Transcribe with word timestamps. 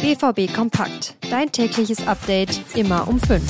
BVB 0.00 0.54
Kompakt. 0.54 1.16
Dein 1.28 1.50
tägliches 1.50 2.06
Update 2.06 2.62
immer 2.76 3.08
um 3.08 3.18
5. 3.18 3.42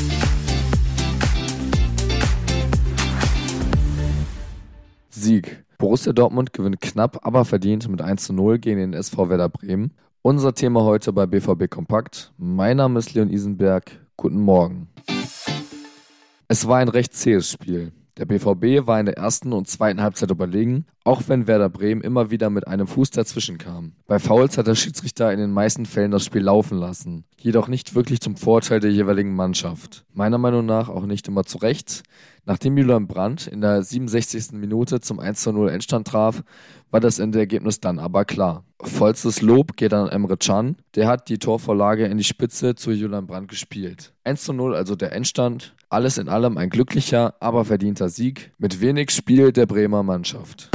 Sieg. 5.10 5.62
Borussia 5.76 6.14
Dortmund 6.14 6.54
gewinnt 6.54 6.80
knapp, 6.80 7.26
aber 7.26 7.44
verdient 7.44 7.86
mit 7.90 8.00
1 8.00 8.24
zu 8.24 8.32
0 8.32 8.58
gegen 8.60 8.78
den 8.78 8.94
SV 8.94 9.28
Werder 9.28 9.50
Bremen. 9.50 9.92
Unser 10.22 10.54
Thema 10.54 10.84
heute 10.84 11.12
bei 11.12 11.26
BVB 11.26 11.68
Kompakt. 11.68 12.32
Mein 12.38 12.78
Name 12.78 12.98
ist 12.98 13.12
Leon 13.12 13.28
Isenberg. 13.28 13.90
Guten 14.16 14.40
Morgen. 14.40 14.88
Es 16.48 16.66
war 16.66 16.78
ein 16.78 16.88
recht 16.88 17.12
zähes 17.12 17.50
Spiel. 17.50 17.92
Der 18.18 18.26
BVB 18.26 18.88
war 18.88 18.98
in 18.98 19.06
der 19.06 19.16
ersten 19.16 19.52
und 19.52 19.68
zweiten 19.68 20.02
Halbzeit 20.02 20.32
überlegen, 20.32 20.86
auch 21.04 21.22
wenn 21.28 21.46
Werder 21.46 21.68
Bremen 21.68 22.00
immer 22.00 22.32
wieder 22.32 22.50
mit 22.50 22.66
einem 22.66 22.88
Fuß 22.88 23.10
dazwischen 23.10 23.58
kam. 23.58 23.92
Bei 24.08 24.18
Fouls 24.18 24.58
hat 24.58 24.66
der 24.66 24.74
Schiedsrichter 24.74 25.32
in 25.32 25.38
den 25.38 25.52
meisten 25.52 25.86
Fällen 25.86 26.10
das 26.10 26.24
Spiel 26.24 26.42
laufen 26.42 26.78
lassen, 26.78 27.24
jedoch 27.38 27.68
nicht 27.68 27.94
wirklich 27.94 28.20
zum 28.20 28.36
Vorteil 28.36 28.80
der 28.80 28.90
jeweiligen 28.90 29.36
Mannschaft. 29.36 30.04
Meiner 30.12 30.38
Meinung 30.38 30.66
nach 30.66 30.88
auch 30.88 31.06
nicht 31.06 31.28
immer 31.28 31.44
zu 31.44 31.58
Recht. 31.58 32.02
Nachdem 32.44 32.76
Julian 32.76 33.06
Brandt 33.06 33.46
in 33.46 33.60
der 33.60 33.84
67. 33.84 34.50
Minute 34.52 35.00
zum 35.00 35.20
1 35.20 35.40
zu 35.40 35.52
0 35.52 35.70
Endstand 35.70 36.08
traf, 36.08 36.42
war 36.90 36.98
das 36.98 37.20
Endergebnis 37.20 37.78
dann 37.78 38.00
aber 38.00 38.24
klar. 38.24 38.64
Vollstes 38.82 39.42
Lob 39.42 39.76
geht 39.76 39.92
an 39.92 40.08
Emre 40.08 40.36
Can. 40.36 40.76
Der 40.94 41.08
hat 41.08 41.28
die 41.28 41.38
Torvorlage 41.38 42.06
in 42.06 42.16
die 42.16 42.24
Spitze 42.24 42.76
zu 42.76 42.92
Julian 42.92 43.26
Brandt 43.26 43.48
gespielt. 43.48 44.12
1 44.24 44.44
zu 44.44 44.52
0 44.52 44.74
also 44.74 44.94
der 44.94 45.12
Endstand. 45.12 45.74
Alles 45.88 46.18
in 46.18 46.28
allem 46.28 46.56
ein 46.58 46.70
glücklicher, 46.70 47.34
aber 47.40 47.64
verdienter 47.64 48.08
Sieg 48.08 48.52
mit 48.58 48.80
wenig 48.80 49.10
Spiel 49.10 49.52
der 49.52 49.66
Bremer 49.66 50.02
Mannschaft. 50.02 50.70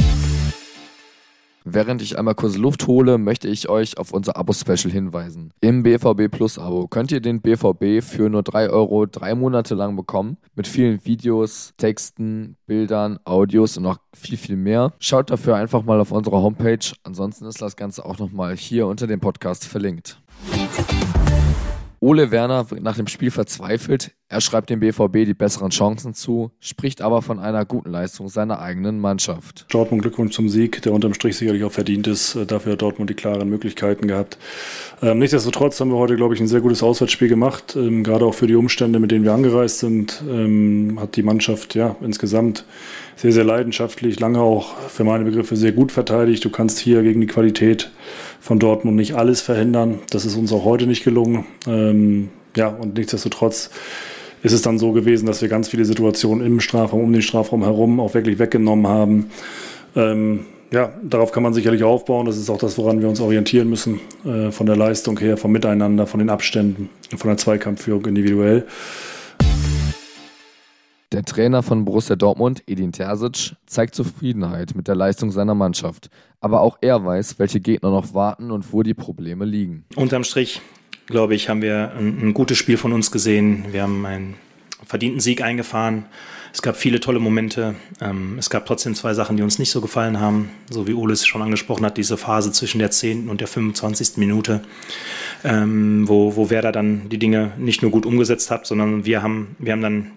Während 1.66 2.02
ich 2.02 2.18
einmal 2.18 2.34
kurz 2.34 2.58
Luft 2.58 2.86
hole, 2.86 3.16
möchte 3.16 3.48
ich 3.48 3.70
euch 3.70 3.96
auf 3.96 4.12
unser 4.12 4.36
Abo-Special 4.36 4.92
hinweisen. 4.92 5.50
Im 5.62 5.82
BVB 5.82 6.30
Plus 6.30 6.58
Abo 6.58 6.88
könnt 6.88 7.10
ihr 7.10 7.22
den 7.22 7.40
BVB 7.40 8.04
für 8.04 8.28
nur 8.28 8.42
3 8.42 8.68
Euro 8.68 9.06
drei 9.06 9.34
Monate 9.34 9.74
lang 9.74 9.96
bekommen. 9.96 10.36
Mit 10.54 10.66
vielen 10.66 11.02
Videos, 11.06 11.72
Texten, 11.78 12.56
Bildern, 12.66 13.18
Audios 13.24 13.78
und 13.78 13.84
noch 13.84 13.96
viel, 14.12 14.36
viel 14.36 14.56
mehr. 14.56 14.92
Schaut 14.98 15.30
dafür 15.30 15.56
einfach 15.56 15.82
mal 15.84 15.98
auf 16.00 16.12
unserer 16.12 16.42
Homepage. 16.42 16.92
Ansonsten 17.02 17.46
ist 17.46 17.62
das 17.62 17.76
Ganze 17.76 18.04
auch 18.04 18.18
nochmal 18.18 18.54
hier 18.54 18.86
unter 18.86 19.06
dem 19.06 19.20
Podcast 19.20 19.66
verlinkt. 19.66 20.20
Ole 22.04 22.30
Werner 22.30 22.70
wird 22.70 22.82
nach 22.82 22.96
dem 22.96 23.06
Spiel 23.06 23.30
verzweifelt. 23.30 24.10
Er 24.28 24.42
schreibt 24.42 24.68
dem 24.68 24.80
BVB 24.80 25.24
die 25.24 25.32
besseren 25.32 25.70
Chancen 25.70 26.12
zu, 26.12 26.50
spricht 26.60 27.00
aber 27.00 27.22
von 27.22 27.38
einer 27.38 27.64
guten 27.64 27.90
Leistung 27.90 28.28
seiner 28.28 28.58
eigenen 28.58 29.00
Mannschaft. 29.00 29.64
Dortmund 29.70 30.02
Glückwunsch 30.02 30.34
zum 30.34 30.50
Sieg, 30.50 30.82
der 30.82 30.92
unterm 30.92 31.14
Strich 31.14 31.38
sicherlich 31.38 31.64
auch 31.64 31.72
verdient 31.72 32.06
ist. 32.06 32.34
Äh, 32.34 32.44
dafür 32.44 32.72
hat 32.72 32.82
Dortmund 32.82 33.08
die 33.08 33.14
klaren 33.14 33.48
Möglichkeiten 33.48 34.06
gehabt. 34.06 34.36
Ähm, 35.00 35.18
nichtsdestotrotz 35.18 35.80
haben 35.80 35.92
wir 35.92 35.96
heute, 35.96 36.16
glaube 36.16 36.34
ich, 36.34 36.40
ein 36.40 36.46
sehr 36.46 36.60
gutes 36.60 36.82
Auswärtsspiel 36.82 37.28
gemacht. 37.28 37.74
Ähm, 37.74 38.04
gerade 38.04 38.26
auch 38.26 38.34
für 38.34 38.46
die 38.46 38.56
Umstände, 38.56 38.98
mit 38.98 39.10
denen 39.10 39.24
wir 39.24 39.32
angereist 39.32 39.78
sind, 39.78 40.22
ähm, 40.28 40.98
hat 41.00 41.16
die 41.16 41.22
Mannschaft 41.22 41.74
ja 41.74 41.96
insgesamt 42.02 42.66
sehr, 43.16 43.32
sehr 43.32 43.44
leidenschaftlich, 43.44 44.20
lange 44.20 44.40
auch 44.40 44.76
für 44.88 45.04
meine 45.04 45.24
Begriffe 45.24 45.56
sehr 45.56 45.72
gut 45.72 45.92
verteidigt. 45.92 46.44
Du 46.44 46.50
kannst 46.50 46.78
hier 46.78 47.02
gegen 47.02 47.20
die 47.20 47.26
Qualität 47.26 47.90
von 48.40 48.58
Dortmund 48.58 48.96
nicht 48.96 49.14
alles 49.14 49.40
verhindern. 49.40 50.00
Das 50.10 50.24
ist 50.24 50.36
uns 50.36 50.52
auch 50.52 50.64
heute 50.64 50.86
nicht 50.86 51.04
gelungen. 51.04 51.46
Ähm, 51.66 52.28
ja, 52.56 52.68
und 52.68 52.96
nichtsdestotrotz 52.96 53.70
ist 54.42 54.52
es 54.52 54.62
dann 54.62 54.78
so 54.78 54.92
gewesen, 54.92 55.26
dass 55.26 55.40
wir 55.40 55.48
ganz 55.48 55.68
viele 55.68 55.84
Situationen 55.84 56.44
im 56.44 56.60
Strafraum, 56.60 57.02
um 57.02 57.12
den 57.12 57.22
Strafraum 57.22 57.62
herum 57.62 57.98
auch 58.00 58.14
wirklich 58.14 58.38
weggenommen 58.38 58.86
haben. 58.86 59.30
Ähm, 59.96 60.40
ja, 60.70 60.92
darauf 61.02 61.32
kann 61.32 61.42
man 61.42 61.54
sicherlich 61.54 61.84
aufbauen. 61.84 62.26
Das 62.26 62.36
ist 62.36 62.50
auch 62.50 62.58
das, 62.58 62.76
woran 62.76 63.00
wir 63.00 63.08
uns 63.08 63.20
orientieren 63.20 63.70
müssen, 63.70 64.00
äh, 64.24 64.50
von 64.50 64.66
der 64.66 64.76
Leistung 64.76 65.18
her, 65.18 65.36
vom 65.36 65.52
Miteinander, 65.52 66.06
von 66.06 66.18
den 66.18 66.30
Abständen, 66.30 66.90
von 67.16 67.28
der 67.28 67.36
Zweikampfführung 67.36 68.04
individuell. 68.06 68.66
Der 71.14 71.24
Trainer 71.24 71.62
von 71.62 71.84
Borussia 71.84 72.16
Dortmund, 72.16 72.64
Edin 72.66 72.90
Terzic, 72.90 73.54
zeigt 73.66 73.94
Zufriedenheit 73.94 74.74
mit 74.74 74.88
der 74.88 74.96
Leistung 74.96 75.30
seiner 75.30 75.54
Mannschaft. 75.54 76.10
Aber 76.40 76.60
auch 76.60 76.76
er 76.80 77.04
weiß, 77.04 77.38
welche 77.38 77.60
Gegner 77.60 77.90
noch 77.90 78.14
warten 78.14 78.50
und 78.50 78.72
wo 78.72 78.82
die 78.82 78.94
Probleme 78.94 79.44
liegen. 79.44 79.84
Unterm 79.94 80.24
Strich, 80.24 80.60
glaube 81.06 81.36
ich, 81.36 81.48
haben 81.48 81.62
wir 81.62 81.92
ein, 81.96 82.18
ein 82.20 82.34
gutes 82.34 82.58
Spiel 82.58 82.76
von 82.78 82.92
uns 82.92 83.12
gesehen. 83.12 83.66
Wir 83.70 83.84
haben 83.84 84.04
einen 84.04 84.34
verdienten 84.84 85.20
Sieg 85.20 85.40
eingefahren. 85.40 86.06
Es 86.52 86.62
gab 86.62 86.74
viele 86.74 86.98
tolle 86.98 87.20
Momente. 87.20 87.76
Ähm, 88.00 88.34
es 88.36 88.50
gab 88.50 88.66
trotzdem 88.66 88.96
zwei 88.96 89.14
Sachen, 89.14 89.36
die 89.36 89.44
uns 89.44 89.60
nicht 89.60 89.70
so 89.70 89.80
gefallen 89.80 90.18
haben. 90.18 90.50
So 90.68 90.88
wie 90.88 90.94
Ole 90.94 91.12
es 91.12 91.24
schon 91.24 91.42
angesprochen 91.42 91.86
hat, 91.86 91.96
diese 91.96 92.16
Phase 92.16 92.50
zwischen 92.50 92.80
der 92.80 92.90
10. 92.90 93.28
und 93.28 93.40
der 93.40 93.46
25. 93.46 94.16
Minute, 94.16 94.62
ähm, 95.44 96.08
wo, 96.08 96.34
wo 96.34 96.50
Werder 96.50 96.72
dann 96.72 97.08
die 97.08 97.20
Dinge 97.20 97.52
nicht 97.56 97.82
nur 97.82 97.92
gut 97.92 98.04
umgesetzt 98.04 98.50
hat, 98.50 98.66
sondern 98.66 99.04
wir 99.04 99.22
haben, 99.22 99.54
wir 99.60 99.70
haben 99.70 99.80
dann 99.80 100.10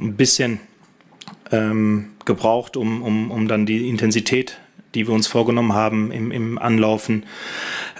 ein 0.00 0.16
bisschen 0.16 0.60
ähm, 1.50 2.10
gebraucht, 2.24 2.76
um, 2.76 3.02
um, 3.02 3.30
um 3.30 3.48
dann 3.48 3.66
die 3.66 3.88
Intensität, 3.88 4.58
die 4.94 5.06
wir 5.06 5.14
uns 5.14 5.26
vorgenommen 5.26 5.74
haben, 5.74 6.10
im, 6.12 6.30
im 6.30 6.58
Anlaufen 6.58 7.24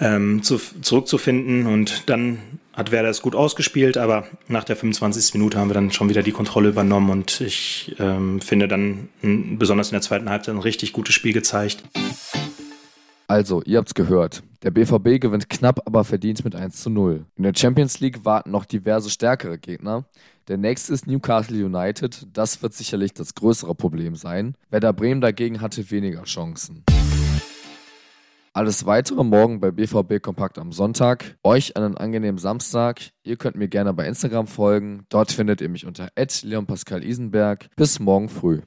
ähm, 0.00 0.42
zu, 0.42 0.58
zurückzufinden. 0.58 1.66
Und 1.66 2.08
dann 2.08 2.38
hat 2.72 2.90
Werder 2.90 3.08
es 3.08 3.22
gut 3.22 3.34
ausgespielt, 3.34 3.96
aber 3.96 4.26
nach 4.48 4.64
der 4.64 4.76
25. 4.76 5.34
Minute 5.34 5.58
haben 5.58 5.70
wir 5.70 5.74
dann 5.74 5.92
schon 5.92 6.08
wieder 6.08 6.22
die 6.22 6.32
Kontrolle 6.32 6.68
übernommen 6.68 7.10
und 7.10 7.40
ich 7.40 7.96
ähm, 7.98 8.40
finde 8.40 8.68
dann 8.68 9.08
besonders 9.22 9.88
in 9.88 9.94
der 9.94 10.02
zweiten 10.02 10.28
Halbzeit 10.28 10.54
ein 10.54 10.60
richtig 10.60 10.92
gutes 10.92 11.14
Spiel 11.14 11.32
gezeigt. 11.32 11.82
Also, 13.28 13.62
ihr 13.62 13.78
habt's 13.78 13.94
gehört. 13.94 14.42
Der 14.62 14.70
BVB 14.70 15.20
gewinnt 15.20 15.48
knapp, 15.48 15.80
aber 15.86 16.04
verdient 16.04 16.44
mit 16.44 16.54
1 16.54 16.82
zu 16.82 16.90
0. 16.90 17.26
In 17.36 17.42
der 17.42 17.52
Champions 17.54 18.00
League 18.00 18.24
warten 18.24 18.50
noch 18.50 18.64
diverse 18.64 19.10
stärkere 19.10 19.58
Gegner. 19.58 20.04
Der 20.48 20.56
nächste 20.56 20.94
ist 20.94 21.06
Newcastle 21.06 21.64
United. 21.64 22.26
Das 22.32 22.62
wird 22.62 22.72
sicherlich 22.72 23.12
das 23.12 23.34
größere 23.34 23.74
Problem 23.74 24.14
sein. 24.14 24.54
Werder 24.70 24.92
Bremen 24.92 25.20
dagegen 25.20 25.60
hatte 25.60 25.90
weniger 25.90 26.22
Chancen. 26.22 26.84
Alles 28.56 28.86
weitere 28.86 29.22
morgen 29.22 29.60
bei 29.60 29.70
BVB 29.70 30.22
Kompakt 30.22 30.58
am 30.58 30.72
Sonntag. 30.72 31.36
Euch 31.44 31.76
einen 31.76 31.98
angenehmen 31.98 32.38
Samstag. 32.38 33.02
Ihr 33.22 33.36
könnt 33.36 33.56
mir 33.56 33.68
gerne 33.68 33.92
bei 33.92 34.06
Instagram 34.06 34.46
folgen. 34.46 35.04
Dort 35.10 35.30
findet 35.30 35.60
ihr 35.60 35.68
mich 35.68 35.84
unter 35.84 36.08
Leon 36.42 36.64
Pascal 36.64 37.04
Isenberg. 37.04 37.68
Bis 37.76 38.00
morgen 38.00 38.30
früh. 38.30 38.62